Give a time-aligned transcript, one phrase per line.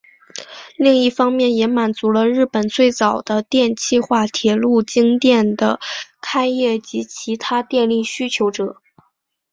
[0.77, 5.79] 另一方面也满足了日本最早的电气化铁路京电的
[6.21, 8.81] 开业及其他电力需求者。